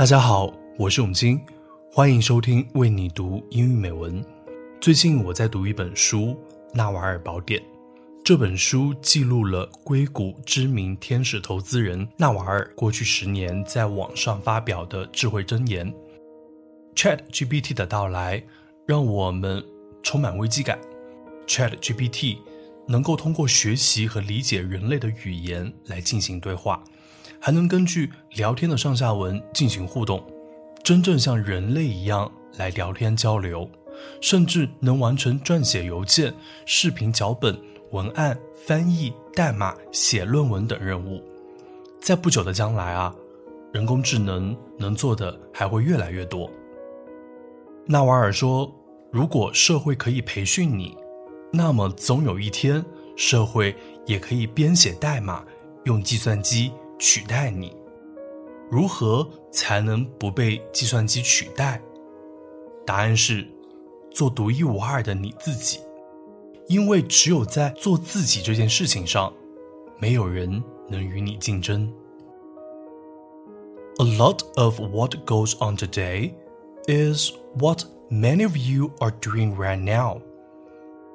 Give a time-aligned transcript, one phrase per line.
[0.00, 1.38] 大家好，我是永金，
[1.92, 4.24] 欢迎收听为你读英语美文。
[4.80, 6.28] 最近我在读一本书
[6.72, 7.60] 《纳瓦尔宝典》，
[8.24, 15.94] 这本书记录了硅谷知名天使投资人纳瓦尔过去十年在网上发表的智慧箴言。
[16.96, 18.42] Chat GPT 的到来
[18.86, 19.62] 让我们
[20.02, 20.78] 充满危机感。
[21.46, 22.38] Chat GPT
[22.88, 26.82] 能够通过学习和理解人类的语言来进行对话。
[27.40, 30.22] 还能根据聊天的上下文进行互动，
[30.84, 33.68] 真正像人类一样来聊天交流，
[34.20, 36.34] 甚至能完成撰写邮件、
[36.66, 37.58] 视频脚本、
[37.92, 41.22] 文案翻译、代码、写论文等任务。
[42.00, 43.14] 在不久的将来啊，
[43.72, 46.50] 人工智能能做的还会越来越多。
[47.86, 48.70] 纳瓦尔说
[49.10, 50.96] ：“如果社会可以培训你，
[51.50, 52.84] 那么总有一天，
[53.16, 53.74] 社会
[54.06, 55.42] 也可以编写代码，
[55.84, 57.75] 用计算机。”取代你，
[58.69, 61.81] 如何才能不被计算机取代？
[62.85, 63.47] 答案是
[64.11, 65.79] 做独一无二的你自己，
[66.67, 69.33] 因为只有在做自己这件事情上，
[69.99, 71.91] 没有人能与你竞争。
[73.97, 76.33] A lot of what goes on today
[76.87, 80.21] is what many of you are doing right now,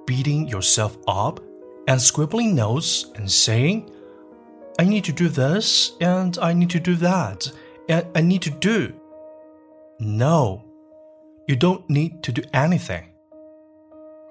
[0.06, 1.40] beating yourself up
[1.86, 3.84] and scribbling notes and saying.
[4.77, 7.49] I need to do this and I need to do that
[7.87, 8.93] and I need to do.
[9.99, 10.65] No,
[11.47, 13.11] you don't need to do anything.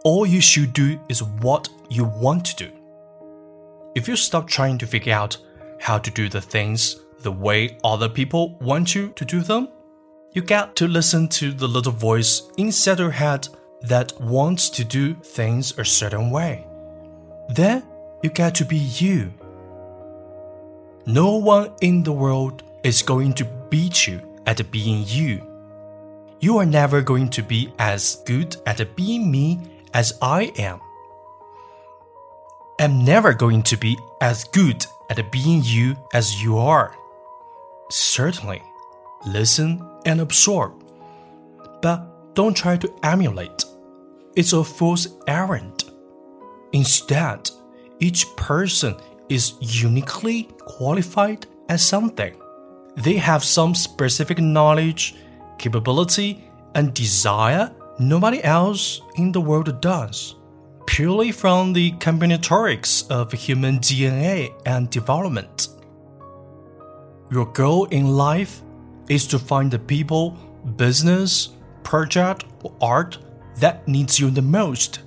[0.05, 2.71] All you should do is what you want to do.
[3.95, 5.39] If you stop trying to figure out
[5.81, 9.69] how to do the things the way other people want you to do them,
[10.33, 13.49] you get to listen to the little voice inside your head
[13.83, 16.67] that wants to do things a certain way.
[17.49, 17.85] Then
[18.23, 19.33] you get to be you.
[21.07, 25.43] No one in the world is going to beat you at being you.
[26.41, 29.61] You are never going to be as good at being me
[29.93, 30.81] as I am.
[32.81, 36.97] I'm never going to be as good at being you as you are.
[37.91, 38.63] Certainly,
[39.27, 40.73] listen and absorb.
[41.83, 43.65] But don't try to emulate.
[44.37, 45.85] It's a fool's errand.
[46.73, 47.51] Instead,
[48.01, 48.97] each person
[49.29, 52.35] is uniquely qualified as something.
[52.97, 55.17] They have some specific knowledge,
[55.59, 60.37] capability, and desire nobody else in the world does,
[60.87, 65.69] purely from the combinatorics of human DNA and development.
[67.31, 68.63] Your goal in life
[69.09, 70.37] is to find the people,
[70.77, 71.51] business,
[71.83, 73.19] project, or art
[73.57, 75.01] that needs you the most.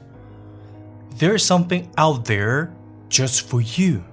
[1.15, 2.73] There is something out there
[3.08, 4.04] just for you.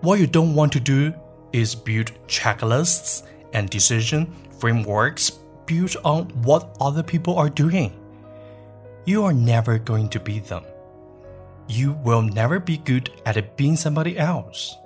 [0.00, 1.12] What you don't want to do
[1.52, 3.22] is build checklists
[3.52, 5.30] and decision frameworks
[5.66, 7.92] built on what other people are doing.
[9.04, 10.64] You are never going to be them.
[11.68, 14.76] You will never be good at being somebody else.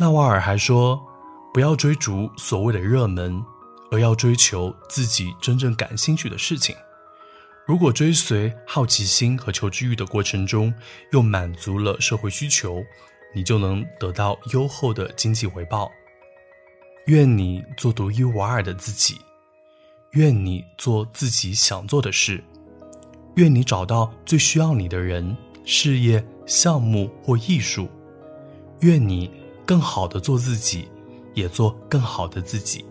[0.00, 3.44] 纳瓦尔还说：“不要追逐所谓的热门，
[3.95, 6.75] 而要追求自己真正感兴趣的事情。
[7.65, 10.73] 如果追随好奇心和求知欲的过程中，
[11.13, 12.83] 又满足了社会需求，
[13.33, 15.89] 你就能得到优厚的经济回报。
[17.05, 19.17] 愿你做独一无二的自己，
[20.11, 22.43] 愿你做自己想做的事，
[23.35, 27.89] 愿你找到最需要你的人、事业、项目或艺术。
[28.81, 29.31] 愿你
[29.65, 30.89] 更好的做自己，
[31.33, 32.83] 也做更好的自己。